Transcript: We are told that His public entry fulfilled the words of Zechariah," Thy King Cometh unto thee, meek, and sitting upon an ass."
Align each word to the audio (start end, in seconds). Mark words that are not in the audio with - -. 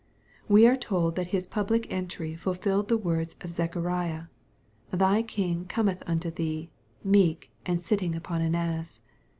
We 0.47 0.65
are 0.65 0.75
told 0.75 1.15
that 1.15 1.27
His 1.27 1.45
public 1.45 1.85
entry 1.93 2.35
fulfilled 2.35 2.87
the 2.87 2.97
words 2.97 3.35
of 3.41 3.51
Zechariah," 3.51 4.23
Thy 5.01 5.21
King 5.21 5.65
Cometh 5.65 6.01
unto 6.07 6.31
thee, 6.31 6.71
meek, 7.03 7.51
and 7.67 7.79
sitting 7.79 8.15
upon 8.15 8.41
an 8.41 8.55
ass." 8.55 9.01